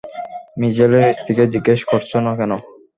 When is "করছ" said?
1.91-2.11